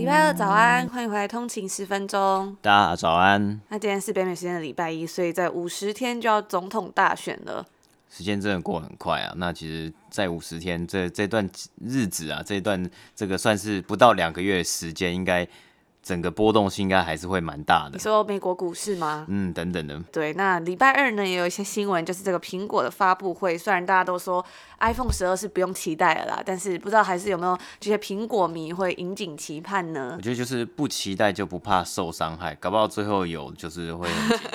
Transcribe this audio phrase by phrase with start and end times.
[0.00, 2.56] 礼拜二早安，欢迎回来通勤十分钟。
[2.62, 3.60] 大家早安。
[3.68, 7.66] 那今天是北美时间的礼拜一，所以在五十天就要总统大选了。
[8.08, 9.34] 时间真的过很快啊！
[9.36, 11.46] 那其实，在五十天这这段
[11.84, 15.46] 日子啊，这段这个算是不到两个月的时间，应该。
[16.02, 17.90] 整个波动性应该还是会蛮大的。
[17.92, 19.26] 你说美国股市吗？
[19.28, 20.00] 嗯，等等的。
[20.10, 23.56] 对，那礼拜二呢也有一些新闻，就是这个苹果的发布会。
[23.56, 24.44] 虽然大家都说
[24.80, 30.14] iPhone 十二是不用期待了啦，但是不知道还是有没有这些苹果迷会引颈期盼呢？
[30.16, 34.08] 我觉得就是不期待就不怕受伤害，搞不好最后有就是会，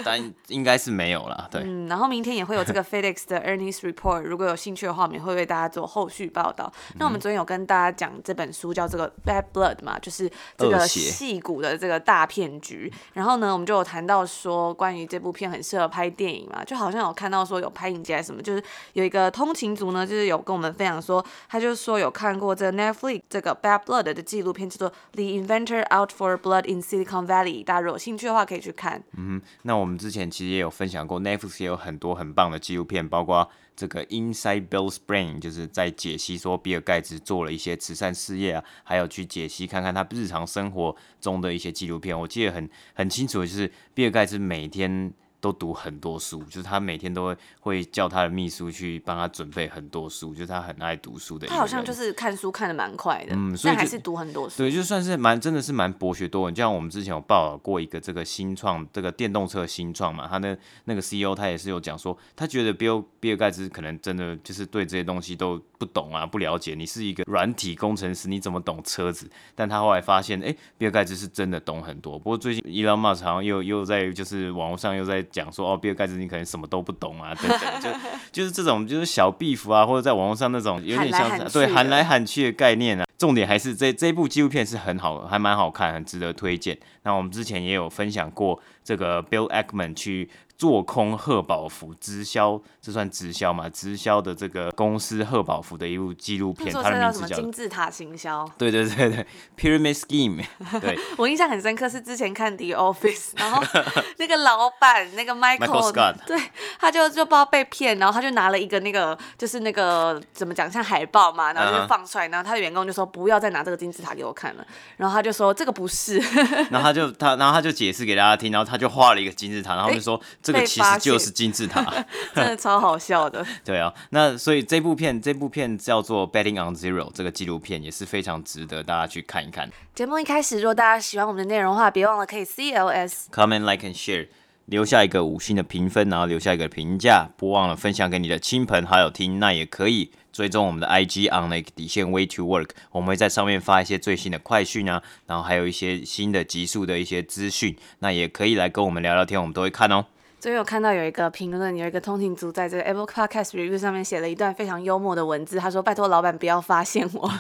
[0.04, 1.48] 但应该是没有啦。
[1.52, 6.71] 对，嗯，然后明天也会有这个 FedEx 的 Earnings Report，如果有兴趣的话，我们也会为大家做后续报道。
[6.96, 11.35] 那我们昨天有跟大家讲这本书叫这个 Bad Blood 嘛，就是这个细。
[11.46, 29.04] 股的这个大骗局，然后呢，我们就有谈到说，关于这部片很适合拍电影嘛，就好像有看到说有拍影节什么，就是有一个通勤族呢，就是有跟我们分享说，他就是说有看过这 Netflix 这个 Bad Blood 的纪录片，叫做 The Inventor Out for Blood in Silicon Valley，大家如果有兴趣的话可以去看。
[29.15, 33.48] 嗯，那我们之前其实也有分享过，Netflix 也有很多很棒的纪录片，包括。
[33.76, 42.18] 这个 Inside Bill's Brain 就是在解析说比尔盖茨做了一些慈善事业啊，还有去解析看看他日常生活中的一些纪录片。
[42.20, 45.13] 我记得很很清楚就是比尔盖茨每天。
[45.46, 51.46] 都读很多书，就是他每天都会会叫他的秘书去帮他准备很多书，就是他很爱读书的。
[51.46, 54.57] 他好像就是看书看得蛮快的，嗯，所以还是读很多书。
[54.57, 56.55] 对，就算是蛮真的是蛮博学多闻。
[56.55, 66.74] 就像我们之前有报道过一个这个新创这个电动车新创嘛，他那那个 CEO 他也是有讲说，他觉得比尔比尔盖茨可能真的就是对这些东西都不懂啊，不了解。
[66.74, 69.30] 你是一个软体工程师，你怎么懂车子？
[69.53, 72.18] 但他后来发现，哎、欸，比尔盖茨是真的懂很多。
[72.18, 75.24] 不过最近伊朗马斯克好像又又在就是网络上又在。
[75.35, 77.90] 讲说哦，比尔盖茨你可能什么都不懂啊， 等等，就
[78.31, 83.06] 就是这种就是小 beef 啊，或者在网络上那种有点像对喊来喊去的概念啊。
[83.18, 86.78] 重点还是这这部纪录片是很好，还蛮好看，很值得推荐。
[87.03, 90.29] 那我们之前也有分享过这个 Bill Ackman 去。
[90.58, 93.70] 做空贺宝福直销，这算直销吗？
[93.70, 98.50] 直销的这个公司贺宝福的一部纪录片，它的名字叫金字塔行销。
[98.58, 99.28] 对对对对
[99.58, 100.46] ，Pyramid Scheme。
[100.80, 103.62] 对，我印象很深刻，是之前看 The Office，然后
[104.18, 106.40] 那个老板那个 Michael, Michael Scott，对，
[106.80, 116.18] 他就就不知道被骗，然后他就拿了一个那个就是那个怎么讲，像海报嘛，然后就放出来，然后他的员工就说不要再拿这个金字塔给我看了，然后他就说这个不是，
[116.72, 120.16] 然后他就他然后他就解释给大家听，然后他就画了一个金字塔，然后就说。
[120.16, 121.83] 欸这个其实就是金字塔，
[122.35, 123.44] 真的超好笑的。
[123.66, 129.72] 对啊，那所以这部片，这部片叫做《Betting on Zero》，这个纪录片也是非常值得大家去看一看。
[129.95, 134.28] 节目一开始，如果大家喜欢我们的内容的话，别忘了可以 CLS comment like and share，
[134.66, 139.39] 留下一个五星的评分，然后留下一个评价，不忘了分享给你的亲朋好友听。
[139.39, 140.12] 那也可以。
[140.35, 150.07] 追踪我们的 IG on 那个底线 Way to Work，我们会在上面发一些最新的快讯啊，然后还有一些新的集数的一些资讯，那也可以来跟我们聊聊天，我们都会看哦。
[150.40, 155.57] 所以我看到有一个评论，有一个通勤族在这个 Apple Podcast Review 上面写了一段非常幽默的文字。
[155.57, 157.22] 他说：“拜托老板不要发现我。”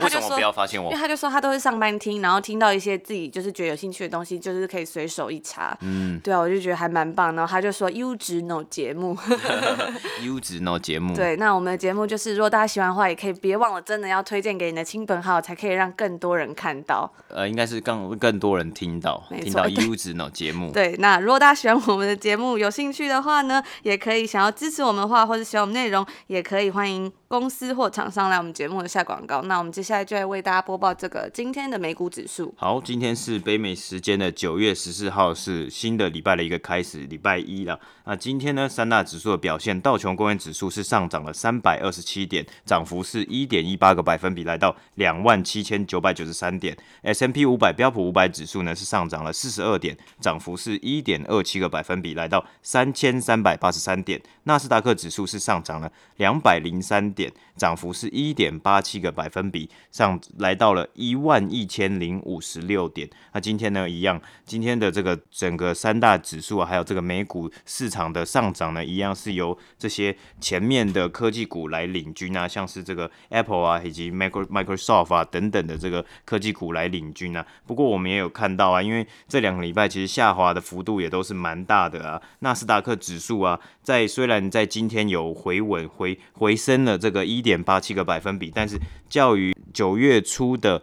[0.00, 0.90] 为什么不要发现我？
[0.90, 5.76] 因为他就说他都是上班听，然后听到一些自己就是觉得有兴趣的东西，就是可以随手一查。
[5.80, 7.34] 嗯，对啊，我就觉得还蛮棒。
[7.34, 9.16] 然后他就说优质 no 节目，
[10.22, 11.14] 优质 no 节目。
[11.14, 17.10] 对，那我们的节目就是，如果大家喜欢的话，也可以别忘了真的要推荐给你的亲朋好友，才可以让更多人看到。
[17.28, 20.70] 呃，应该是更更多人听到，听到优质 no 节目。
[20.72, 23.20] 对，那如果大家喜欢我们的节目，有兴趣的。
[23.20, 29.42] 话呢，也可以想要支持我们的话，或者喜欢我们内容，也可以欢迎公司或厂商来我们节目的下广告。
[29.42, 32.54] 那我们接下来就来为大家播报这个今天的美股指数。
[32.56, 37.78] 好，今天是北美时间的九月十四号，是新的礼拜的一个开始，礼拜一了。
[38.04, 46.76] 那今天呢，三大指数的表现，道琼工业指数是上涨了三百二十七点，涨幅是一点一八个百分比，来到两万七千九百九十三点。
[47.02, 52.94] S M P 五百标普五百指数呢是上涨了四十二点，涨幅是一点二七个百分比，来到三。
[52.94, 57.23] 千三百八十三点，纳斯达克指数是上涨了两百零三点。
[57.24, 63.08] 点，涨幅是一点八七个百分比，上来到了一万一千零五十六点。
[63.32, 77.46] 那今天呢，一样，今天的这个整个三大指数啊，还有这个美股市场的上涨呢，一样是由这些前面的科技股来领军啊，像是这个 Apple 啊，以及 Microsoft 啊等等的这个科技股来领军啊。
[77.66, 82.20] 不过我们也有看到啊，因为这两个礼拜其实下滑的幅度也都是蛮大的啊。
[82.40, 88.80] 纳斯达克指数啊，在虽然在今天有回稳回回升了这个一点八七个百分比，但是
[89.10, 90.82] 较于九月初的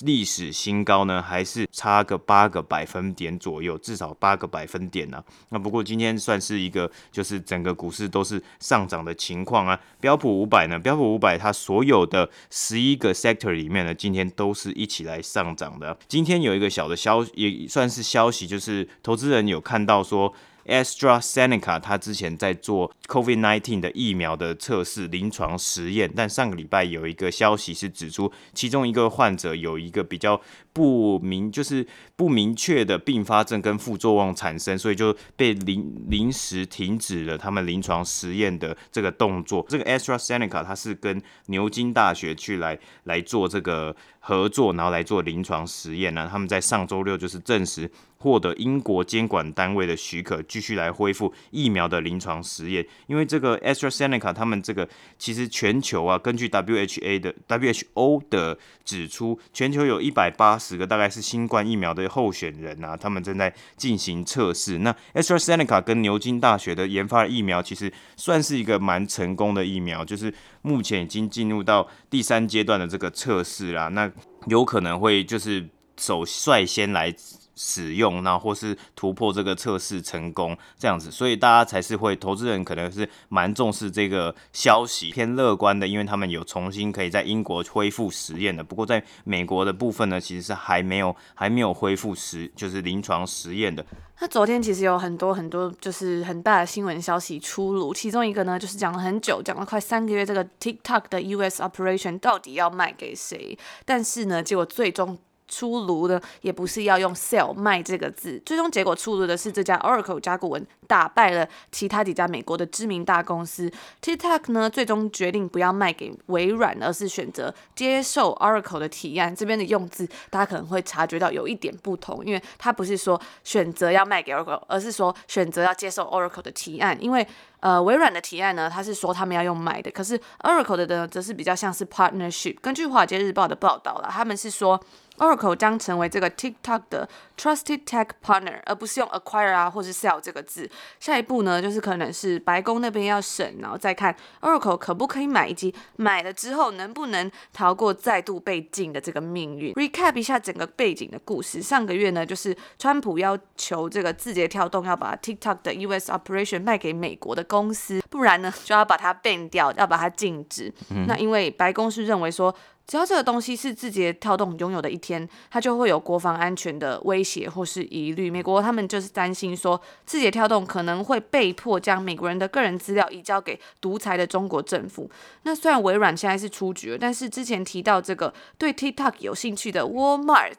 [0.00, 9.78] 历史新高呢，还是差个八个百分点左右，至少八个百分点呢、那不过今天算是一个，就是整个股市都是上涨的情况啊。
[10.00, 15.96] 标普五百呢，标普五百它所有的十一个 sector 里面呢，今天都是一起来上涨的。
[16.08, 20.34] 今天有一个小的消，也算是消息，就是投资人有看到说。
[20.70, 30.40] AstraZeneca，他之前在做 COVID-19 的疫苗的测试临床实验，但上个礼拜有一个消息是指出，其中一个患者有一个比较
[30.72, 31.84] 不明，就是
[32.14, 39.66] 不明确的并发症跟副作用产生，所以就被临临时停止了他们临床实验的这个动作。
[39.68, 46.28] 这个 AstraZeneca，它是跟牛津大学去来来做这个合作，然后来做临床实验呢。
[46.30, 47.90] 他们在上周六就是证实。
[48.20, 52.86] 获得英国监管单位的许可，继续来恢复疫苗的临床实验。
[53.06, 54.86] 因为这个 AstraZeneca 他们这个
[55.18, 64.78] 其实全球啊，根据 WHA 的 WHO 的指出，全球有一百八十个大概是新冠疫苗的候选人啊，他们正在进行测试。
[64.80, 73.88] 那 AstraZeneca 跟牛津大学的研发疫苗，其实算是一个蛮成功的疫苗，就是目前已经进入到第三阶段的这个测试啦。
[73.88, 74.12] 那
[74.46, 75.66] 有可能会就是
[75.96, 77.14] 首率先来。
[77.62, 88.64] 使用，那或是突破这个测试成功这样子，所以大家才是会，投资人可能是蛮重视这个消息，偏乐观的，因为他们有重新可以在英国恢复实验的。
[88.64, 93.84] 不过在美国的部分呢，其实是还没有还没有恢复实，就是临床实验的。
[94.20, 103.58] 那昨天其实有很多很多就是很大的新闻消息出炉，其中一个呢就是讲了很久，讲了快三个月，这个 TikTok 的 US operation 到底要卖给谁？
[103.84, 105.18] 但是呢，结果最终。
[105.50, 113.70] 出炉的也不是要用 sell 卖这个字，最终结果出炉的是这家 Oracle 甲骨文打败了其他几家美国的知名大公司。
[114.00, 119.34] TikTok 呢，最终决定不要卖给微软，而是选择接受 Oracle 的提案。
[119.34, 126.96] 这边的用字大家可能会察觉到有一点不同，因为它不是说选择要卖给 Oracle，而是说选择要接受 Oracle 的提案。
[127.00, 127.26] 因为
[127.60, 132.56] 呃，微软的提案呢，它是说他们要用买的，可是 Oracle 的呢，则是比较像是 partnership。
[132.62, 134.80] 根据华尔街日报的报道了，他们是说
[135.20, 137.06] Oracle 将成为这个 TikTok 的
[137.38, 140.68] trusted tech partner，而不是用 acquire 啊或是 sell 这个字。
[140.98, 149.74] 下一步呢，就是可能是白宫那边要审，然后再看 Oracle 可不可以买，以及买了之后能不能逃过再度被禁的这个命运。
[149.74, 157.44] Recap 一下整个背景的故事，上个月呢，就是川普要求这个字节跳动要把 TikTok 的 US operation 卖给美国的。
[157.50, 160.72] 公司，不然呢就要把它 ban 掉，要把它禁止。
[160.90, 161.04] 嗯。
[161.08, 162.54] 那因为白宫是认为说，
[162.90, 168.28] 只要这个东西是字节跳动拥有的一天，它就会有国防安全的威胁或是疑虑。
[168.28, 175.08] 美国他们就是担心说，字节跳动可能会被迫将美国人的个人资料移交给独裁的中国政府。
[175.44, 180.56] 那虽然微软现在是出局了，但是之前提到这个对 TikTok 有兴趣的 Walmart，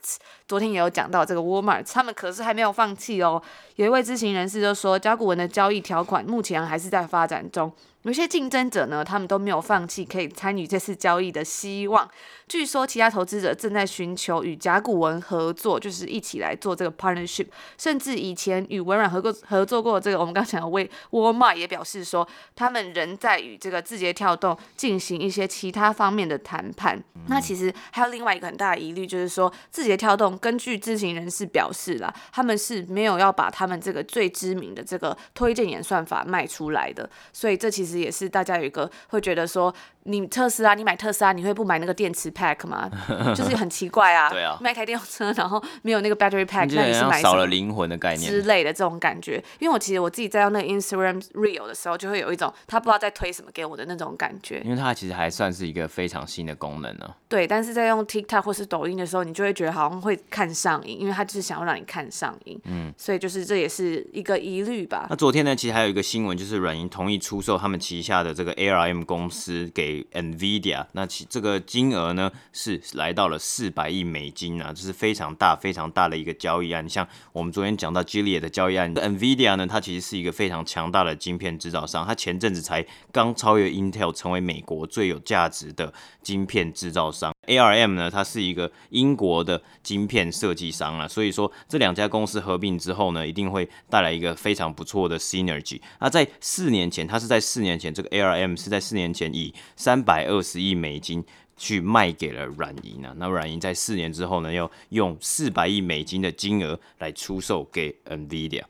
[0.48, 3.44] 昨天也有讲到这个 Walmart，他们可是还没有放弃哦。
[3.75, 7.69] 有一位知情人士就说，甲骨文的交易条款目前还是在发展中。
[8.03, 12.09] 有些竞争者呢，他们都没有放弃可以参与这次交易的希望。
[12.51, 17.48] 据说其他投资者正在寻求与甲骨文合作，就是一起来做这个 partnership。
[17.77, 27.02] 甚至以前与微软合作合作过这个，我们刚才讲的为沃尔玛也表示说，他们仍在与这个字节跳动进行一些其他方面的谈判。
[27.28, 37.09] 那其实还有另外一个很大的疑虑，就是说字节跳动根据知情人士表示啦，他们是没有要把他们这个最知名的这个推荐演算法卖出来的。
[37.31, 39.73] 所以这其实也是大家有一个会觉得说。
[40.04, 42.90] 你特斯拉，你买特斯拉，你会不买那个电池 pack 吗？
[43.36, 44.30] 就是很奇怪啊。
[44.30, 44.58] 对啊。
[44.60, 49.44] 买台电动车，然后没有那个 battery pack，那你是买少了灵魂的概念之类的这种感觉。
[49.60, 54.62] 因为我其实我自己在用那个 Instagram Reel 的时候，就会有一种他不知道在推什么给我的那种感觉。
[54.66, 57.16] 因为它其实还算是一个非常新的功能呢、啊。
[57.30, 62.60] 对，但是在用 TikTok 或是抖音的时候，你就会觉得好像会看上瘾，因为他就是想要让你看上瘾。
[62.66, 62.92] 嗯。
[62.98, 65.06] 所以就是这也是一个疑虑吧。
[65.12, 69.91] 那昨天呢，其实还有一个新闻，就是软银同意出售他们旗下的这个 ARM 公司给。
[69.92, 76.88] 给 NVIDIA，那其这个金额呢是来到了四百亿美金啊，这是非常大非常大的一个交易案。
[76.88, 87.33] 像我们昨天讲到 Gilead 的交易案，NVIDIA 呢，它其实是一个非常强大的晶片制造商，它前阵子才刚超越 Intel，成为美国最有价值的晶片制造商。
[87.52, 95.81] ARM 呢，它是一个英国的晶片设计商啊，所以说这两家公司合并之后呢，一定会带来一个非常不错的 synergy。
[96.00, 101.24] 那在四年前，它是在四年前，这个 ARM 是在四年前以三百二十亿美金
[101.58, 108.64] 去卖给了软银啊，那软银在四年之后呢，要用四百亿美金的金额来出售给 NVIDIA。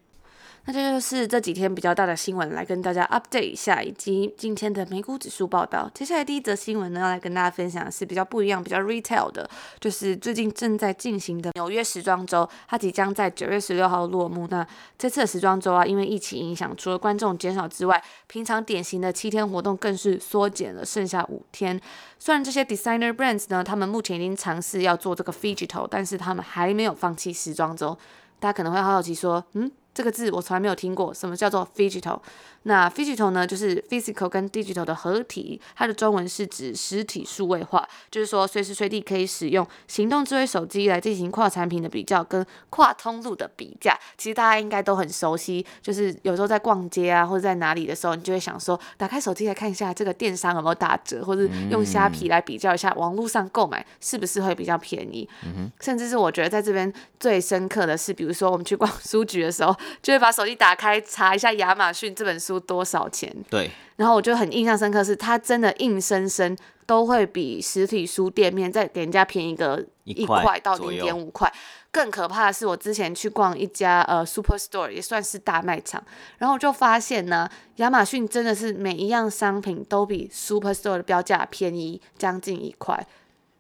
[0.66, 5.90] 那这就是这几天比较大的新闻，来跟大家 update 一下，以及今天的美股指数报道。
[5.92, 9.50] 接下来第一则新闻呢，要来跟大家分享的是比较不一样、比较 retail 的，
[9.80, 14.48] 就是最近正在进行的纽约时装周，它即将在九月十六号落幕。
[14.52, 14.66] 那
[15.00, 21.82] 这次的时装周啊，因为疫情影响，除了观众减少之外，平常典型的七天活动更是缩减了，剩下五天。
[22.20, 27.98] 虽然这些 designer brands 呢，他们目前已经尝试要做这个 phygital，但是他们还没有放弃时装周。
[28.40, 29.72] 大家可能会好奇说，嗯？
[30.02, 32.18] 这个字我从来没有听过，什么叫做 “digital”？
[32.64, 43.98] 那 physical 呢，就是 physical 跟 digital 的合体，它的中文是指实体数位化，就是说随时随地可以使用行动智慧手机来进行跨产品的比较跟跨通路的比价。
[44.16, 55.28] 其实大家应该都很熟悉，就是有时候在逛街啊或者在哪里的时候，你就会想说，打开手机来看一下这个电商有没有打折，或者用虾皮来比较一下网络上购买是不是会比较便宜。
[55.46, 62.51] 嗯、甚至是我觉得在这边最深刻的是，比如说我们去逛 书局的时候，就会把手机打开查一下亚马逊这本书。
[62.60, 63.36] 多少钱？
[63.50, 71.52] 对，然后我就很印象深刻，是它真的硬生生都会比实体书店面再给人家便宜个一块到零点五块。
[71.92, 76.02] 更可怕的是，我之前去逛一家呃 Superstore，也算是大卖场，
[76.38, 83.06] 然后我就发现呢，亚马逊真的是每一样商品都比 Superstore 的标价便宜将近一块。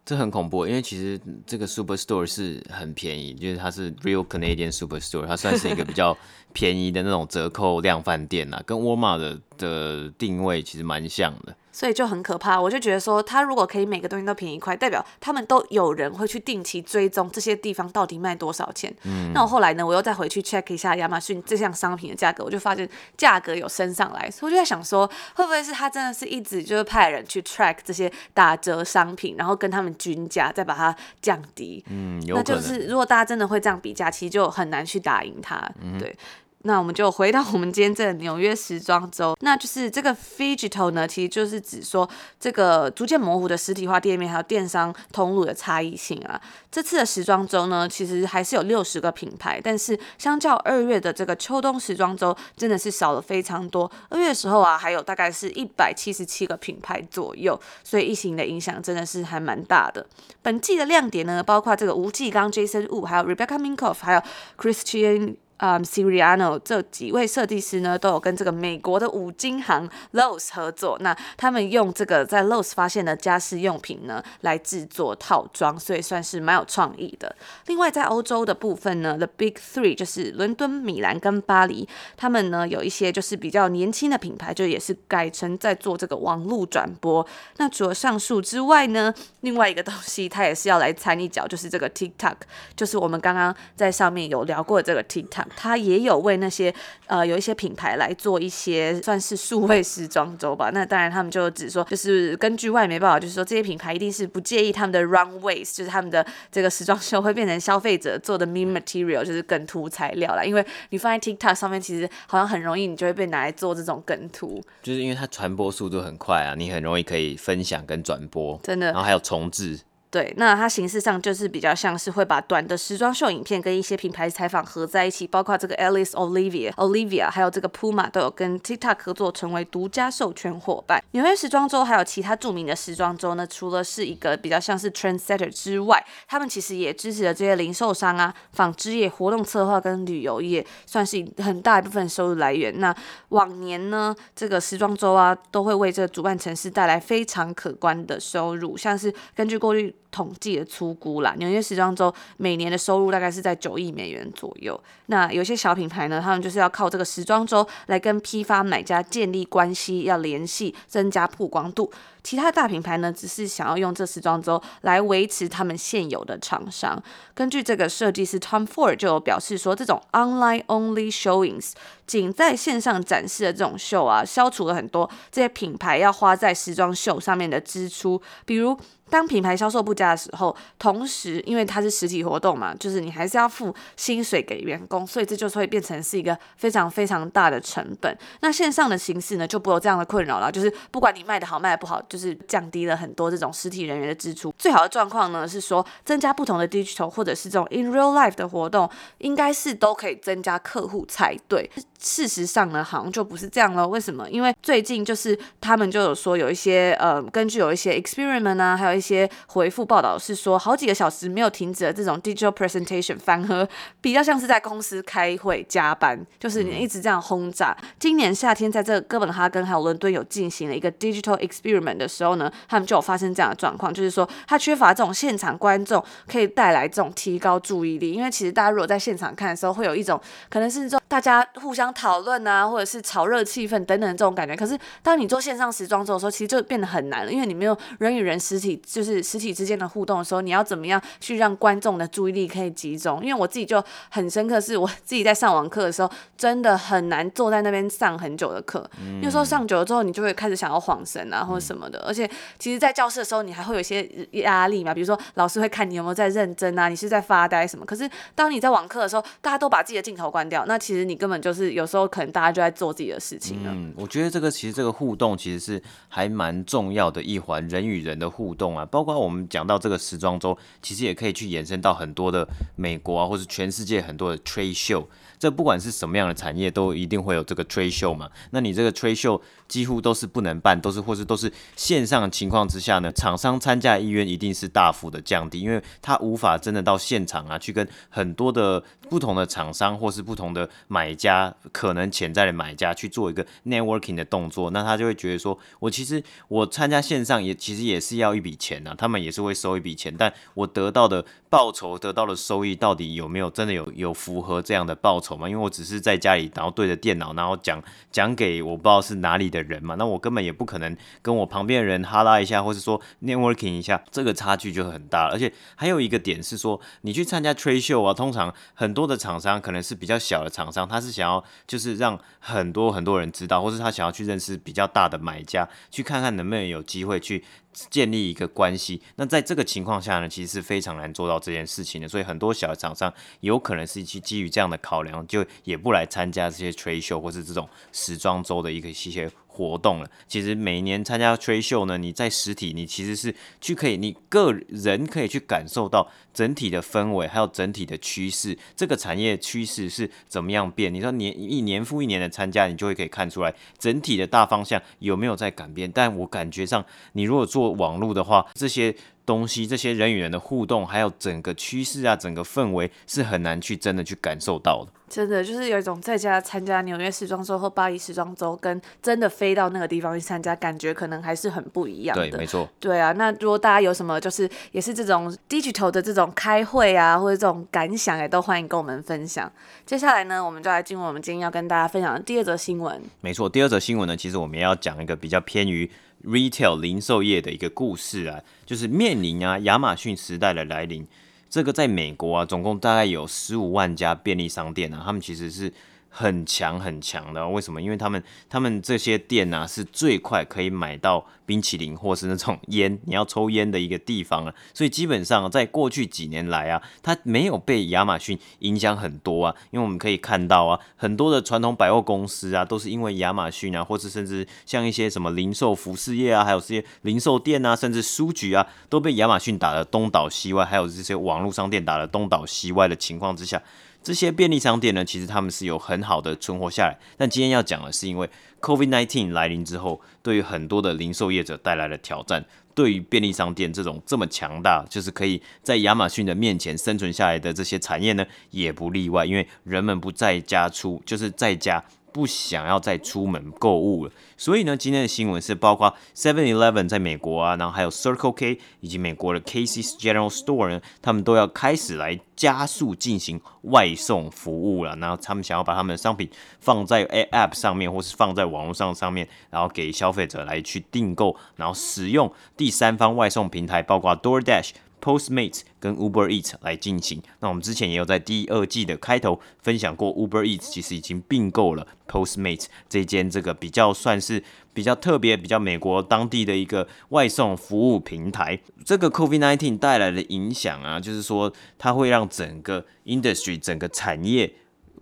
[0.03, 6.17] 这很恐怖，因为其实这个 Superstore 是很便宜，就是它是 Real Canadian Superstore，它算是一个比较
[6.53, 11.55] 便宜的那种折扣量饭店呐，跟沃尔玛的的定位其实蛮像的。
[11.71, 18.93] 所以就很可怕，我就觉得说，他如果可以每个东西都便宜一块，代表他们都有人会去定期追踪这些地方到底卖多少钱。
[19.03, 31.83] 嗯，那我后来呢，我又再回去 check 一下亚马逊这项商品的价格，我就发现价格有升上来，所以我就在想说，会不会是他真的是一直就是派人去 track 这些打折商品，然后跟他们均价，再把它降低。
[31.89, 32.21] 嗯。
[32.27, 35.57] 那就是如果大家真的会这样比价，其实就很难去打赢他。
[35.81, 36.15] 嗯，对。
[36.63, 42.07] 那我们就回到我们今天这个纽约时装周，那就是这个 phygital 呢，其实就是指说
[42.39, 46.39] 这个逐渐模糊的实体化店面还有电商通路的差异性啊。
[46.71, 53.91] 这次的时装周呢，其实还是有六十个品牌，但是相较二月的这个秋冬时装周，真的是少了非常多。
[54.09, 60.05] 二月的时候啊，还有大概是一百七十七个品牌左右，所以疫情的影响真的是还蛮大的。
[60.41, 64.21] 本季的亮点呢，包括这个吴继刚、Jason Wu，还有 Rebecca Minkoff，还有
[64.57, 65.35] Christian。
[65.63, 70.97] 嗯、s i r i a n o 这几位设计师呢，都有跟这个美国的五金行 Lowe's 合作。
[71.01, 77.35] 那他们用这个在 Lowe's 发现的家饰用品呢，来制作套装，所以算是蛮有创意的。
[77.67, 81.87] 另外，在欧洲的部分呢，The Big Three 就是伦敦、米兰跟巴黎，
[82.17, 87.23] 他们呢有一些就是比较年轻的品牌，就也是改成在做这个网络转播。
[87.57, 92.37] 那除了上述之外呢，另外一个东西它也是要来掺一脚，就是这个 TikTok，
[92.75, 95.50] 就是我们刚刚在上面有聊过这个 TikTok。
[95.55, 96.73] 他也有为那些
[97.07, 100.69] 呃有一些品牌来做一些算是数位时装周吧。
[100.73, 110.43] 那当然他们就只说，就是根据外媒报道，就是说这些品牌一定是不介意他们的 runways，就是他们的这个时装秀会变成消费者做的 meme material，就是梗图材料啦。
[110.43, 114.61] 因为你放在 TikTok 上面，其实好像很容易，你就会被拿来做这种梗图。
[114.81, 118.87] 就是因为它传播速度很快啊，你很容易可以分享跟转播，真的。
[118.87, 119.79] 然后还有重制。
[120.11, 131.01] 对，那它形式上就是比较像是会把短的时装秀影片跟一些品牌采访合在一起，包括这个 Alice Olivia、Olivia，还有这个 Puma 都有跟 TikTok 合作，成为独家授权伙伴。
[131.11, 142.77] 纽约时装周还有其他著名的时装周呢，除了是一个比较像是 trendsetter 之外，他们其实也支持了这些零售商啊、纺织业、活动策划跟旅游业，算是很大一部分收入来源。
[142.81, 142.93] 那
[143.29, 149.95] 往年呢，这个时装周啊，都会为这个主办城市带来非常可观的收入，像是根据过去。
[150.11, 154.79] 统计的粗估啦，纽约时装周每年的收入大概是在九亿美元左右。
[155.07, 161.91] 那有些小品牌呢，他们就是要靠这个时装周来跟批发买家建立关系，要联系，增加曝光度。
[162.23, 167.01] 其他大品牌呢，只是想要用这时装周来维持他们现有的厂商。
[167.33, 171.71] 根据这个设计师 Tom Ford 就有表示说，这种 online only showings
[172.05, 178.77] 仅在线上展示的这种秀啊，消除了很多这些品牌要花在时装秀上面的支出，比如。
[179.11, 188.17] 当品牌销售不佳的时候，同时因为它是实体活动嘛，就是你还是要付薪水给员工，所以这就是会变成是一个非常非常大的成本。
[188.39, 194.53] 那线上的形式呢，就不有这样的困扰了，就是不管你卖得好卖得不好，就是降低了很多这种实体人员的支出。
[194.57, 201.69] 最好的状况呢是说，增加不同的 digital 或者是这种 in real life 的活动，应该是都可以增加客户才对。
[201.99, 203.87] 事实上呢，好像就不是这样了。
[203.87, 204.27] 为什么？
[204.29, 213.67] 因为最近就是他们就有说有一些呃，根据有一些 experiment 啊，还有一些回复报道是说，好几个小时没有停止的这种 digital presentation，反而
[213.99, 217.75] 比较像是在公司开会加班，就是你一直这样轰炸。
[217.99, 228.11] 今年夏天在这个哥本哈根还有伦敦有进行了一个 digital experiment 的时候呢，他们就有发生这样的状况，就是说他缺乏这种现场观众可以带来这种提高注意力。
[228.11, 231.91] 因为其实大家如果在现场看的时候，会有一种可能是这种大家互相。
[231.93, 234.55] 讨论啊，或者是炒热气氛等等这种感觉。
[234.55, 243.23] 可是当你做线上时装周的时候，其实就变得很难了，因为你没有人与人实体，就是实体之间的互动的时候，你要怎么样去让观众的注意力可以集中？
[243.23, 248.89] 因为我自己就很深刻，是我自己在上网课的时候，真的很难坐在那边上很久的课。
[249.21, 251.99] 有时候上久了之后，你就会开始想要晃神啊，或者什么的。
[251.99, 252.29] 而且
[252.59, 257.85] 其实，在教室的时候，你还会有一些压力嘛，比如说老师会看你有没有在认真啊，你是在发呆什么。
[257.85, 263.71] 可是当你在网课的时候，大家都把自己的镜头关掉，那其实你根本就是有时候可能大家就在做自己的事情了。
[263.73, 275.05] 嗯，我觉得这个其实这个互动其实是还蛮重要的一环，人与人的互动啊，包括我们讲到这个时装周，其实也可以去延伸到很多的美国啊，或是全世界很多的 trade show。
[275.37, 278.29] 这不管是什么样的产业，都一定会有这个 trade show 嘛。
[278.51, 279.41] 那你这个 trade show
[279.71, 305.37] 几乎都是不能办，都是或是都是线上情况之下呢，厂商参加意愿一定是大幅的降低，因为他无法真的到现场啊，去跟很多的不同的厂商或是不同的买家，可能潜在的买家去做一个 networking 的动作，那他就会觉得说，我其实我参加线上也其实也是要一笔钱啊，他们也是会收一笔钱，但我得到的报酬、得到的收益到底有没有真的有有符合这样的报酬？
[305.47, 315.29] 因为我只是在家里，然后对着电脑，然后讲讲给我不知道是哪里的人嘛，那我根本也不可能跟我旁边的人哈拉一下，或是说 networking 一下，这个差距就很大。
[315.29, 327.43] 而且还有一个点是说，你去参加 trade show 啊，通常很多的厂商可能是比较小的厂商，他是想要就是让很多很多人知道，或是他想要去认识比较大的买家，去看看能不能有机会去。
[327.89, 332.07] 建立一个关系，那在这个情况下呢，其实是非常难做到这件事情的。
[332.07, 339.31] 所以很多小的厂商有可能是去基于这样的考量，就也不来参加这些 trade show 或是这种时装周的一个一些。
[339.53, 350.93] 活动了，其实每年参加吹秀呢，你在实体，你其实是去可以，你个人可以去感受到整体的氛围，还有整体的趋势，这个产业趋势是怎么样变？
[350.93, 355.91] 你说年一年复一年的参加，你就会可以看出来整体的大方向有没有在改变。
[355.91, 358.95] 但我感觉上，你如果做网络的话，这些。
[359.25, 364.91] 东西，这些人与人的互动，还有整个趋势啊，整个氛围是很难去真的去感受到的。
[365.09, 372.29] 真的就是有一种在家参加纽约时装周或巴黎时装周，跟真的飞到那个地方去参加，感觉可能还是很不一样的。
[372.29, 372.67] 对，没错。
[372.79, 379.51] 对啊，那如果大家有什么就是也是这种 digital 的这种开会啊，或者这种感想，也都欢迎跟我们分享。
[379.85, 383.01] 接下来呢，我们就来进入我们今天要跟大家分享的第二则新闻。
[383.19, 385.91] 没错，第二则新闻呢，其实我们也要讲一个比较偏于。
[386.23, 391.07] Retail 零售业的一个故事啊，就是面临啊亚马逊时代的来临。
[391.49, 395.71] 这个在美国啊，总共大概有十五万家便利商店啊，他们其实是。
[396.13, 397.81] 很强很强的，为什么？
[397.81, 404.53] 因为他们他们这些店呢、啊，是最快可以买到冰淇淋或是那种烟， 你要抽烟的一个地方啊。
[404.73, 409.55] 所以基本上在过去几年来啊，它没有被亚马逊影响很多啊。
[409.71, 423.61] 因为我们可以看到啊，很多的传统百货公司啊，都是因为亚马逊啊，或是甚至像一些什么零售服饰业啊，还有这些零售店啊，甚至书局啊，都被亚马逊打得东倒西歪，还有这些网络商店打得东倒西歪的情况之下。
[424.03, 426.97] 这些便利商店呢，其实他们是有很好的存活下来。
[427.17, 428.27] 但今天要讲的是，因为
[428.59, 432.43] COVID-19 来临之后，对于很多的零售业者带来的挑战。
[432.73, 439.25] 对于便利商店这种这么强大，就是可以在亚马逊的面前生存下来的这些产业呢，也不例外。
[439.25, 444.11] 因为人们不在家出，就是在家不想要再出门购物了。
[444.37, 454.95] 所以呢，今天的新闻是包括 Seven Eleven 在美国啊，然后还有 Circle K 以及美国的 Casey's General Store 呢，他们都要开始来加速进行外送服务了。
[454.97, 464.71] 然后他们想要把他们的商品放在 App 上面，或是放在网络上上面，然后给消费者来去订购，然后使用第三方外送平台，包括 DoorDash。
[465.01, 467.21] Postmates 跟 Uber Eats 来进行。
[467.39, 478.59] 那我们之前也有在第二季的开头分享过，Uber Eats 其实已经并购了 Postmates 这间这个比较算是比较特别、比较美国当地的一个外送服务平台。
[478.85, 484.53] 这个 COVID-19 带来的影响啊，就是说它会让整个 industry 整个产业。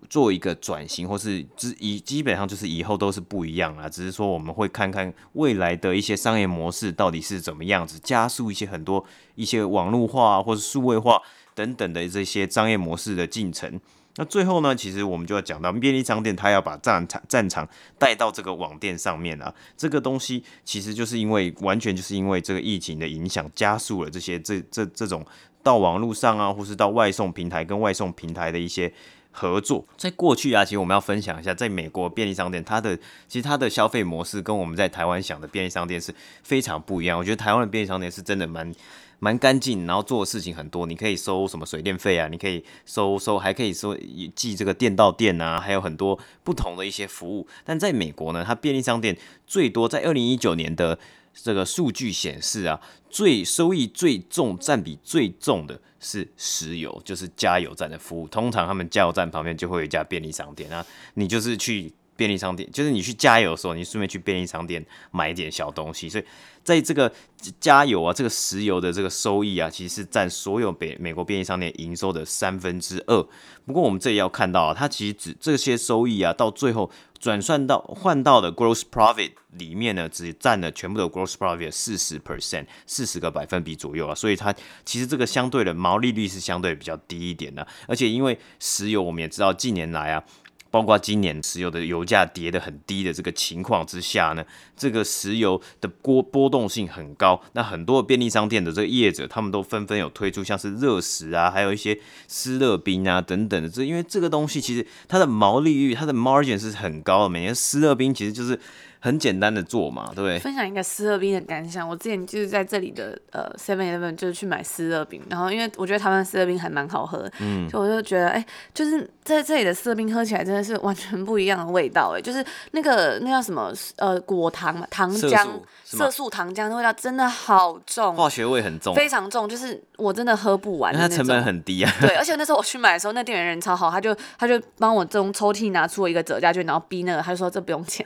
[0.09, 3.89] 做一个转型，或是之以基本上就是以后都是不一样啦。
[3.89, 9.03] 只是说我们会看看未来的一些商业模式到底是怎么样子，加速一些很多
[9.35, 11.21] 一些网络化或是数位化
[11.53, 13.79] 等等的这些商业模式的进程。
[14.15, 19.53] 那最后呢，其实我们就要讲到便利商店，它要把战场战场带到这个网店上面啊。
[19.77, 25.25] 这个东西其实就是因为完全就是因为这个疫情的影响，加速了这些这这这种
[25.63, 28.91] 到网络上啊，或是到外送平台跟外送平台的一些。
[29.39, 32.93] 合作，在过去啊，其实我们要分享一下，在美国便利商店，它的
[33.29, 37.17] 其实它的消费模式跟我们在台湾想的便利商店是非常不一样。
[37.17, 38.75] 我觉得台湾的便利商店是真的蛮
[39.19, 43.95] 蛮干净，然后做的事情很多，你可以收什么水电费啊，你可以收收，还可以收
[44.35, 47.47] 寄这个电到店啊，还有很多不同的一些服务。
[47.63, 50.99] 但在美国呢，它便利商店最多在二零一九年的
[51.33, 55.79] 这个数据显示啊，最收益最重、占比最重的。
[56.01, 58.25] 是石油，就是加油站的服务。
[58.29, 60.81] 通常他们加油站旁边就会有一家便利商店那，
[61.15, 66.07] 你就是去便利商店，就是你去加油的时候，你顺便去便利商店买一点小东西。
[66.07, 66.23] 所以
[66.69, 67.11] 在这个
[67.59, 73.27] 加油啊，这个石油的这个收益啊，其实是占所有北美国便利商店营收的三分之二。
[73.65, 76.91] 不过我们这里要看到啊，它其实只这些收益啊，到最后。
[77.19, 84.55] 转算到换到的 gross profit 里面呢，只占了全部的 gross profit 四十 percent，四十个百分比左右啊，所以它
[84.85, 90.23] 其实这个相对的毛利率是相对比较低一点的，而且因为石油，我们也知道近年来啊。
[90.71, 97.41] 包括今年石油的油价跌得很低的这个情况之下呢，这个石油的波波动性很高。
[97.53, 103.69] 那很多便利商店的这个业者，他们都纷纷有推出像是热食啊，还有一些湿热冰啊等等的。
[103.69, 107.29] 这因为这个东西其实它的毛利率、它的 margin 是很高的。
[107.29, 108.59] 每年湿热冰其实就是。
[108.99, 110.37] 很简单的做嘛，对不对？
[110.39, 111.87] 分享一个思乐冰的感想。
[111.87, 125.47] 我之前就是在这里的呃 Seven Eleven 就是去买思乐冰，然后因为我觉得台湾思乐冰还蛮好喝，嗯，所以我就觉得哎、欸，就是在这里的思乐冰喝起来真的是完全不一样的味道，哎，就是那个那叫什么呃果糖嘛，糖浆。
[125.91, 130.95] 色素糖浆的味道真的好重，化学味很重，非常重，就是我真的喝不完。
[130.95, 131.93] 它成本很低啊。
[131.99, 138.05] 对，而且那时候我去买的时候，那店员人超好，他就他就帮我从抽屉拿出了一个折价券，然后逼那个，他就说这不用钱，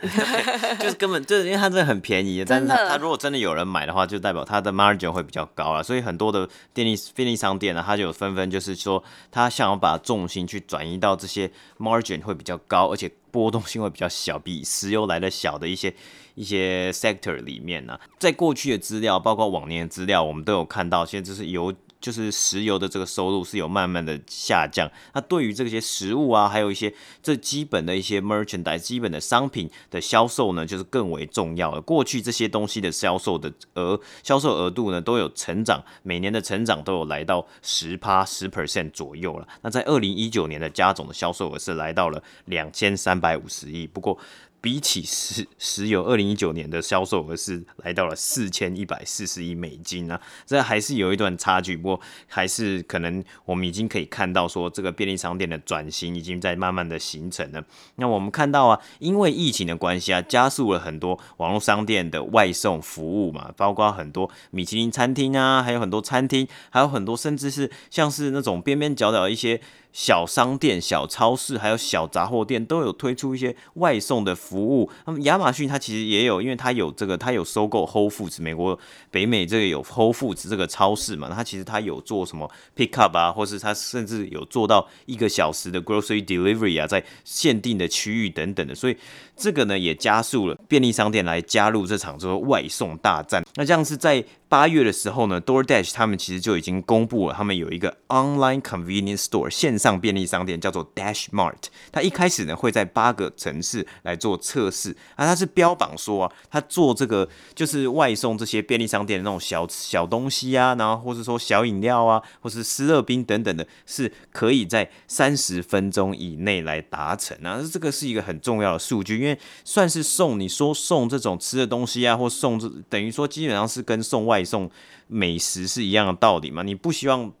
[0.78, 5.82] 就是根本就是因为它真的很便宜，但是他，他如果真的有人买的话，就代表它的 margin 会比较高啊。
[5.82, 15.94] 所以很多的便利便利商店呢，他就有纷纷就是说，他想要把重心去转移到这些 margin 会比较高，而且波动性会比较小，比石油来的小的一些。
[16.36, 21.72] 一些 sector 里面呢、啊，在过去的资料，包括往年的资料，我们都有看到，现在就是油，
[22.04, 24.86] 就是石油的这个收入是有慢慢的下降。
[25.14, 31.80] 那对于这些食物啊，还有一些这基本的一些 merchandise 基本的商品的销售呢，就是更为重要了。
[31.80, 39.48] 过去这些东西的销售的额，销售额度呢，都有成长，每年的成长都有来到十趴十 percent 左右了。
[39.62, 44.18] 那在二零一九年的加总的销售额是来到了两千三百五十亿，不过。
[44.64, 57.62] 比起石石油，二零一九年的销售额是来到了四千一百四十亿美金啊，这还是有一段差距，不过还是可能我们已经可以看到说，这个便利商店的转型已经在慢慢的形成了。
[57.96, 69.60] 那我们看到啊，因为疫情的关系啊，加速了很多网络商店的外送服务嘛，包括很多米其林餐厅啊，还有很多餐厅，还有很多甚至是像是那种边边角角一些。
[69.94, 74.90] 小商店、小超市，还有小杂货店都有推出一些外送的服务。
[75.06, 78.76] 那么亚马逊它其实也有，因为它有这个，它有收购 Whole Foods，美国
[79.12, 88.96] 北美这个有 Whole Foods 这个超市嘛，它其实它有做什么 Pick Up 啊，或是它甚至有做到一个小时的 Grocery Delivery 啊，在限定的区域等等的，所以
[89.36, 93.44] 这个呢也加速了便利商店来加入这场这个外送大战。
[93.54, 94.24] 那这样是在。
[94.46, 101.56] 八月的时候呢，DoorDash 他们其实就已经公布了，他们有一个 online convenience store 线上便利商店，叫做 Dash Mart。
[101.90, 117.60] 它一开始呢会在八个城市来做测试，啊，它是标榜说啊，它做这个就是外送这些便利商店的那种小小东西啊，然后或是说小饮料啊，或是湿热冰等等的，是可以在三十分钟以内来达成啊。
[117.72, 124.70] 这个是一个很重要的数据，因为算是送你说送这种吃的东西啊，或送这等于说基本上是跟送外送
[125.06, 127.32] 美食是一样的道理嘛，你不希望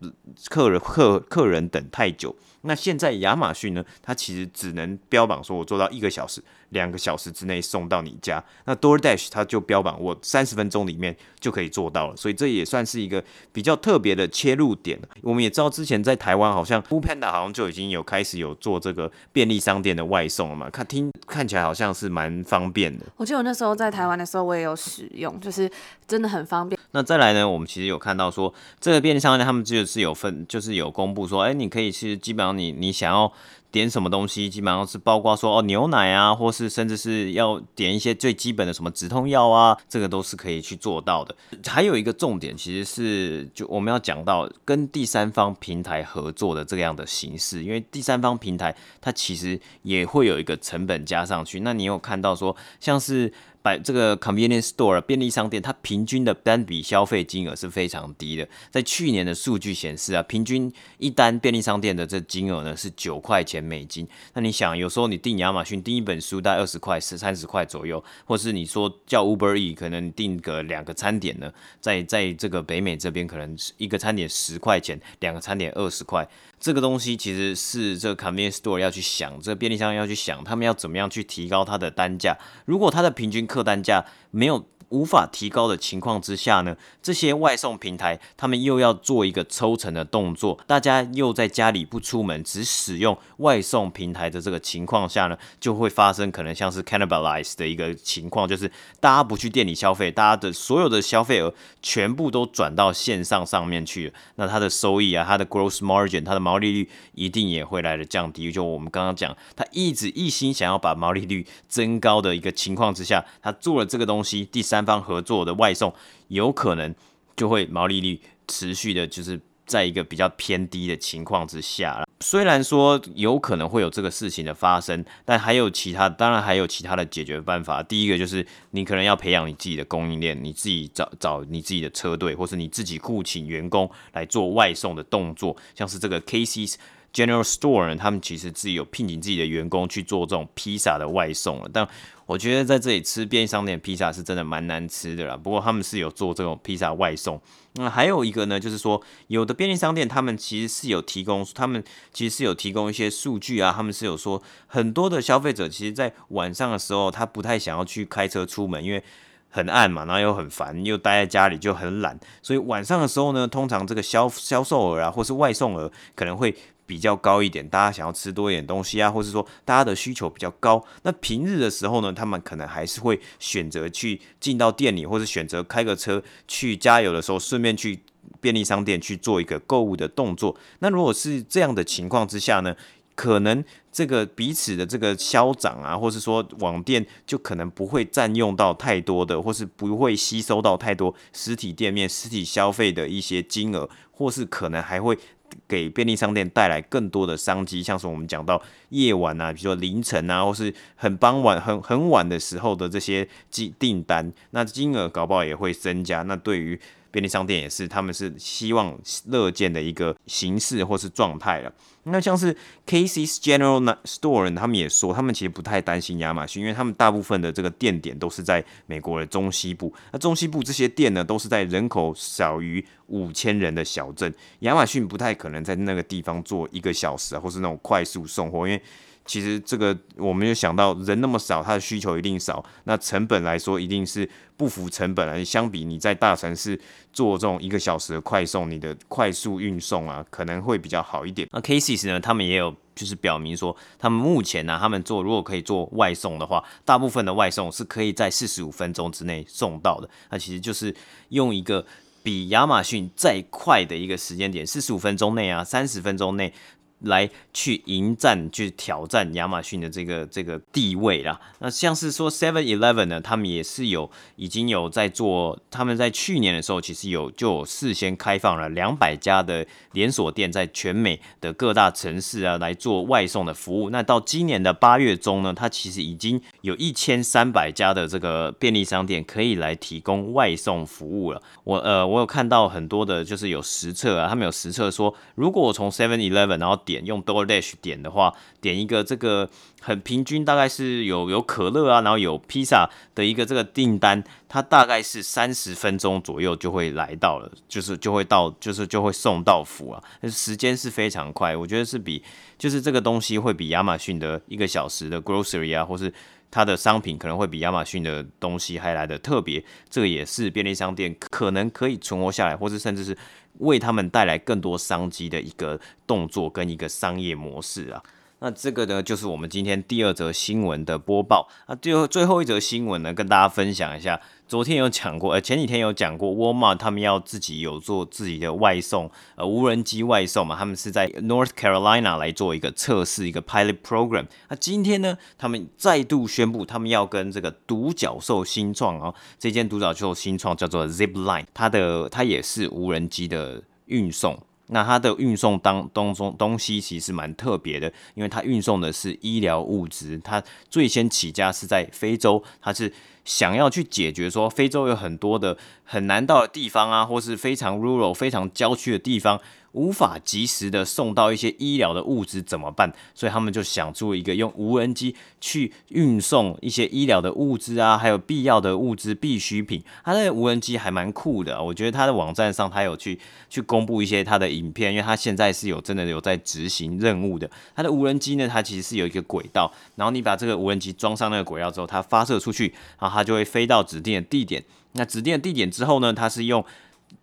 [0.48, 2.34] 客人客客人等太久。
[2.64, 6.42] 那现在亚马逊呢，它其实只能标榜说我做到一个小时。
[6.70, 13.22] 两个小时之内送到你家，那 DoorDash 它就标榜我三十分钟里面就可以做到了，所以这也算是一个
[13.52, 14.98] 比较特别的切入点。
[15.22, 23.06] 我们也知道之前在台湾好像 Foodpanda 好像就已经有开始有做这个便利商店的外送了嘛，看听看起来好像是蛮方便的。
[23.18, 25.70] 我记得我那时候在台湾的时候我也有使用，就是
[26.08, 26.76] 真的很方便。
[26.90, 33.32] 那再来呢，我们其实有看到说这个便利商店他们就是有分，就是有公布说，哎，你可以其实基本上你你想要。
[33.74, 41.34] 点什么东西，基本上是包括说哦牛奶啊，或是甚至是要点一些最基本的什么止痛药啊，这个都是可以去做到的。
[41.66, 51.58] 还有一个重点，其实是就我们要讲到跟第三方平台合作的这样的形式，因为第三方平台它其实也会有一个成本加上去。
[51.58, 53.32] 那你有看到说像是。
[53.64, 58.46] 把这个 convenience store 便利商店，它平均的单笔消费金额是非常低的。
[58.70, 64.06] 在去年的数据显示啊，平均一单便利商店的这金额呢是九块钱美金。
[64.34, 71.50] 那你想，有时候你订亚马逊订一本书大概二十块、十三十块左右，或是你说叫 Uber E，可能订个两个餐点呢，
[71.80, 76.28] 在在这个北美这边，可能一个餐点十块钱，两个餐点二十块。
[76.64, 82.38] 这个东西其实是这个 convenience store 要去想，这个便利商店要去想，他们要怎么样去提高它的单价。
[82.64, 98.70] 如果它的平均客单价没有无法提高的情况之下呢，这些外送平台他们又要做一个抽成的动作，大家又在家里不出门，只使用外送平台的这个情况下呢，就会发生可能像是 cannibalize 的一个情况，就是
[99.00, 108.52] 大家不去店里消费，大家的所有的消费额全部都转到线上上面去，那它的收益啊，它的 gross margin，它的毛利率一定也会来的降低。
[108.52, 114.73] 就我们刚刚讲，他一直一心想要把毛利率增高的一个情况之下，他做了这个东西，第三。
[114.74, 115.94] 三方合作的外送
[116.26, 116.92] 有可能
[117.36, 122.04] 就会毛利率持续的，就是在一个比较偏低的情况之下。
[122.18, 127.84] 虽然说有可能会有这个事情的发生，但还有其他，当然还有其他的解决办法。
[127.84, 136.74] 第一个就是你可能要培养你自己的供应链，你自己找找你自己的车队，或是你自己雇请员工来做外送的动作，像是这个 case
[137.14, 141.88] General Store，呢他们其实自己有聘请自己的员工去做这种披萨的外送了，但。
[142.26, 145.36] 我觉得在这里吃便利商店披萨是真的蛮难吃的啦。
[145.36, 147.38] 不过他们是有做这种披萨外送。
[147.74, 153.70] 那还有一个呢，就是说有的便利商店他们其实是有提供，他们其实是有提供一些数据啊。
[153.76, 159.04] 他们是有说很多的消费者其实，在晚上的时候他不太想要去开车出门，因为
[159.50, 162.18] 很暗嘛，然后又很烦，又待在家里就很懒。
[162.40, 166.56] 所以晚上的时候呢，通常这个销销售额啊，或是外送额可能会。
[166.86, 178.00] 比较高一点，大家想要吃多一点东西啊，或是说大家的需求比较高，那平日的时候呢，他们可能还是会选择去进到店里，或是选择开个车去加油的时候，顺便去
[178.40, 180.56] 便利商店去做一个购物的动作。
[180.80, 182.76] 那如果是这样的情况之下呢，
[183.14, 195.18] 可能这个彼此的这个消长啊，或是说网店就可能不会占用到太多的，或是不会吸收到太多实体店面实体消费的一些金额，或是可能还会。
[195.66, 206.22] 给便利商店带来更多的商机，像是我们讲到夜晚啊，比如说凌晨啊，或是很傍晚、很很晚的时候的这些订订单，那金额搞不好也会增加。
[206.22, 206.78] 那对于
[207.14, 211.72] 便利商店也是，他们是希望乐见的一个形式或是状态了。
[212.02, 212.52] 那像是
[212.84, 219.94] Casey's General Store，他们也说，他们其实不太担心亚马逊，因为他们大部分的这个店点都是在美国的中西部。
[220.10, 228.82] 那中西部这些店呢，都是在人口少于五千人的小镇，亚马逊不太可能在那个地方做一个小时，或是那种快速送货，因为。
[229.26, 235.42] 其实这个我们就想到人那么少，它的需求一定少，那成本来说一定是不符成本啊。
[235.42, 236.78] 相比你在大城市
[237.10, 241.48] 做这种一个小时的快送，你的快速运送啊可能会比较好一点。
[241.52, 250.08] 那 Cases 呢，他们也有就是表明说，他们目前呢、他们做如果可以做外送的话，大部分的外送是可以在四十五分钟之内送到的。
[250.28, 250.94] 那其实就是
[251.30, 251.86] 用一个
[252.22, 256.52] 比亚马逊再快的一个时间点，四十五分钟内啊，三十分钟内。
[257.00, 261.40] 来去迎战、去挑战亚马逊的这个这个地位啦。
[261.58, 273.90] 那像是说 Seven Eleven 呢，他们也是有已经有在做，他们在去年的时候其实有就事先开放了两百家的连锁店，在全美的各大城市啊来做外送的服务。
[273.90, 281.42] 那到今年的八月中呢，它其实已经有一千三百家的这个便利商店可以来提供外送服务了。
[281.64, 289.48] 我呃，我有看到很多的，就是有实测啊，他们有实测说，如果我从 Seven Eleven 然后点用 DoorDash 点的话，点一个这个
[289.80, 302.22] 很平均，大概是有有可乐啊，然后有披萨的一个这个订单，它大概是三十分钟左右就会来到了，就是就会到，就是就会送到府啊，时间是非常快，我觉得是比
[302.58, 306.12] 就是这个东西会比亚马逊的一个小时的 grocery 啊，或是
[306.54, 313.16] 它的商品可能会比亚马逊的东西还来的特别，这个也是便利商店可能可以存活下来，或是甚至是。
[313.58, 318.02] 为他们带来更多商机的一个动作跟一个商业模式啊，
[318.40, 321.48] 那这个呢，就是我们今天第二则新闻的播报。
[321.66, 324.20] 那最后最后一则新闻呢，跟大家分享一下。
[324.46, 334.26] 昨天有讲过，呃，前几天有讲过，Walmart 他们要自己有做自己的外送，呃，无人机外送嘛，他们是在 North Carolina 来做一个测试，一个 pilot program。
[334.50, 344.38] 那今天呢，他们再度宣布，他们要跟这个独角兽新创哦，这间独角兽新创叫做 Zipline，它的它也是无人机的运送。
[344.68, 350.18] 那它的运送当当中东西其实蛮特别的，因为它运送的是医疗物资。
[350.24, 352.92] 它最先起家是在非洲，它是
[353.24, 359.40] 想要去解决说非洲有很多的很难到的地方啊，或是非常 rural、非常郊区的地方。
[359.74, 362.92] 无法及时的送到一些医疗的物资怎么办？
[363.14, 369.82] 所以他们就想出一个用无人机去运送一些医疗的物资啊，还有必要的物资必需品。
[370.04, 373.18] 它那个无人机还蛮酷的，我觉得它的网站上它有去
[373.50, 377.50] 去公布一些它的影片，因为它现在是有真的有在执行任务的。
[377.76, 384.64] 它的无人机呢，它其实是有一个轨道，然后你把这个无人机装上那个轨道之后，它发射出去，然后它就会飞到指定的地点。
[384.92, 386.64] 那指定的地点之后呢，它是用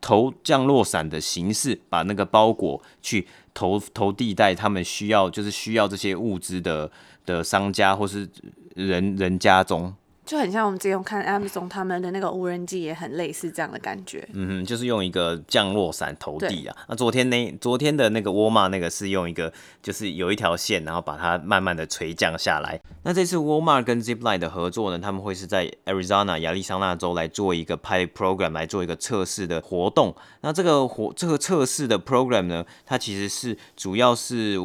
[0.01, 6.91] 投降落伞的形式，把那个包裹去投投递在他们需要，就是需要这些物资的
[7.25, 8.27] 的商家或是
[8.75, 9.93] 人人家中。
[10.31, 14.25] 就很像我们之前看 Amazon 他们的那个无人机，也很类似这样的感觉。
[14.31, 16.73] 嗯哼，就是用一个降落伞投递啊。
[16.87, 19.51] 那昨天那昨天的那个沃尔玛那个是用一个，
[19.83, 22.79] 就是有一条线，然后把它慢慢的垂降下来。
[23.03, 30.15] 那这次沃尔玛跟 Zipline 的合作呢，他们会是在 Arizona 亚利桑那州来做一个 pilot program，来做一个测试的活动。
[30.39, 34.57] 那这个活这个测试的 program 呢，它其实是主要是。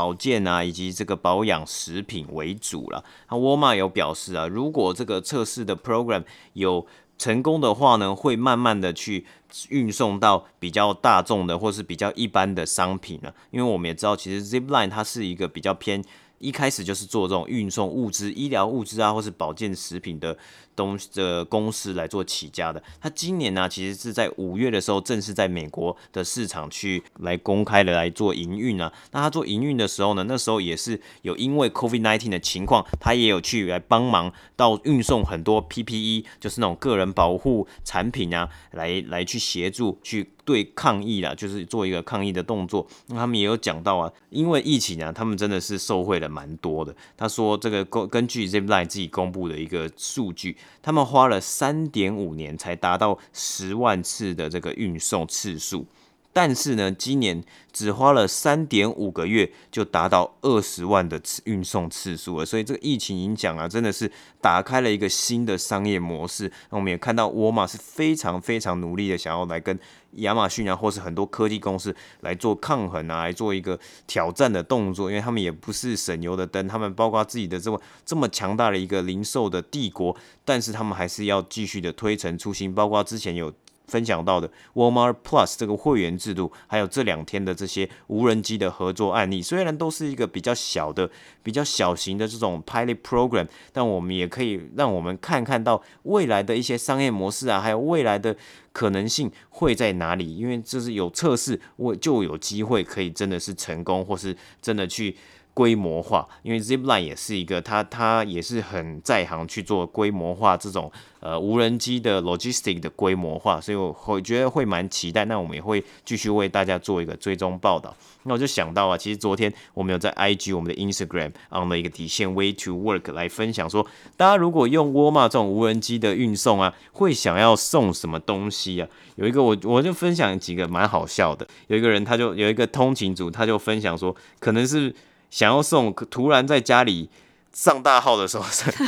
[0.00, 3.04] 保健啊，以及这个保养食品为主了。
[3.28, 6.86] 那沃尔玛有表示啊，如果这个测试的 program 有
[7.18, 9.26] 成功的话呢，会慢慢的去
[9.68, 13.34] 运送到比较大众的或是比较一般的商品了。
[13.50, 16.02] 因为我们也知道，其实 Zipline 它是一个比较偏。
[16.38, 20.34] 一开始就是做这种运送物资、医疗物资啊，或是保健食品的
[20.80, 22.82] 东西的公司来做起家的。
[23.00, 28.90] 他今年呢、其实是在五月的时候，正式在美国的市场去来公开的来做营运啊。
[29.12, 40.30] 那他做营运的时候呢，那时候也是有因为 COVID-19 的情况，他也有去来帮忙到运送很多 PPE，就是那种个人保护产品啊，来来去协助去。
[40.42, 42.84] 对抗疫啦，就是做一个抗疫的动作。
[43.06, 46.92] 那他们也有讲到啊，因为疫情啊，他们真的是受惠了蛮多的。
[47.16, 55.86] 他说，这个根根据 Zipline 自己公布的一个数据，他们花了三点五年才达到十万次的这个运送次数。
[56.32, 66.50] 但是呢，今年只花了三点五个月就达到二十万的次运送次数了，所以这个疫情影响啊，真的是打开了一个新的商业模式。
[66.70, 69.76] 那我们也看到沃尔玛是非常非常努力的，想要来跟
[70.12, 83.52] 亚马逊啊，或是很多科技公司来做抗衡啊，来做一个挑战的动作，因为他们也不是省油的灯，他们包括自己的这么这么强大的一个零售的帝国，但是他们还是要继续的推陈出新，包括之前有。
[83.90, 91.10] 分享到的 Walmart Plus 这个会员制度，还有这两天的这些无人机的合作案例，虽然都是一个比较小的、
[91.42, 98.36] 比较小型的这种 pilot program，但我们也可以让我们看看到未来的一些商业模式啊，还有未来的
[98.72, 100.36] 可能性会在哪里。
[100.36, 105.16] 因为这是有测试，我就有机会可以真的是成功，或是真的去。
[105.60, 115.26] 规模化，因为 Zipline 也是一个，他他也是很在行去做规模化这种呃无人机的 logistic 的规模化，所以我会觉得会蛮期待。
[115.26, 117.94] 那我们也会继续为大家做一个追踪报道。
[118.22, 128.88] 那我就想到啊，其实昨天我们有在 IG 我们的 Instagram on 的一个底线 Way to Work 来分享说，大家如果用沃尔玛这种无人机的运送啊，会想要送什么东西啊？
[129.16, 134.94] 有一个我我就分享几个蛮好笑的，有一个人他就有一个通勤族，他就分享说，可能是
[135.30, 137.08] 想要送，突然在家里。
[137.52, 138.44] 上大号的时候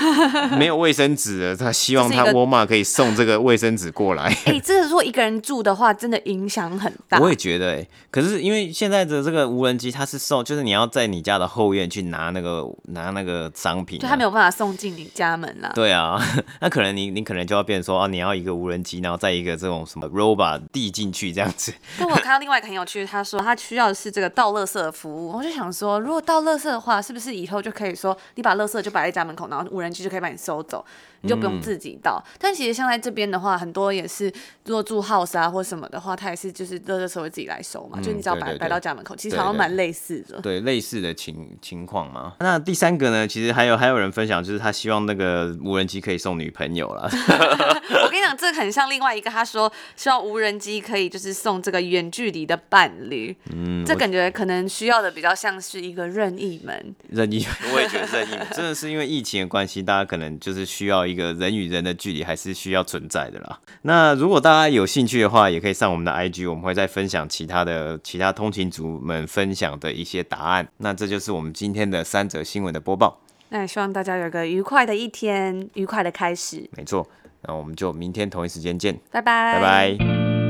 [0.57, 4.25] 没有卫生纸了，他希望 他沃尔玛可以送这个卫生纸过来。
[4.25, 7.19] 哎、欸，这是说一个人住的话，真的影响很大。
[7.19, 15.73] 我也觉得、欸，哎，可是因为现在的这个无人机，它是送，就是你要在你家的后院去拿那个拿那个商品、啊，就它没有办法送进你家门了。
[15.77, 16.21] 对啊，
[16.61, 21.75] 那可能你你可能就要变成说啊，你要一个无人机，然后再一个这种什么 robot 递进去这样子。
[21.99, 30.85] 但我看到另外一个很有趣，他说他需要的是这个倒垃圾的服务，我就想说，如果倒垃圾的话，是不是以后就可以说你把垃圾就摆在家门口，然后无人机就可以把你收走，
[31.23, 32.23] 你就不用自己倒。
[32.25, 34.33] 嗯、但其实像在这边的话，很多也是
[34.65, 40.41] 如果住 house 啊或什么的话，他也是就是垃圾车会自己来收嘛，嗯、就你只要摆摆到家门口，其实好像蛮类似的。
[40.41, 42.35] 对，类似的情情况嘛。
[42.41, 47.09] 那第三个呢，其实还有还有人分享，就是他希望那个无人机可以送女朋友了。
[48.05, 53.35] 我跟你讲，这个很像另外一个，他说希望无人机可以就是送这个远距离的伴侣。
[53.53, 56.95] 嗯，这感觉可能需要的比较像是一个任意门。
[57.09, 63.61] 任意门，我也觉得任意门真的是因为疫情的关系，大家可能就是需要一个人与人的距离还是需要存在的啦。
[63.83, 70.69] 那如果大家有兴趣的话，也可以上我们的 IG，我们会再分享其他的其他通勤族们分享的一些答案。
[70.79, 73.21] 那这就是我们今天的三则新闻的播报。
[73.51, 76.69] 那也希望大家有个愉快的一天，愉快的开始。
[76.77, 77.07] 没错，
[77.43, 80.42] 那我们就明天同一时间见，拜拜，拜拜。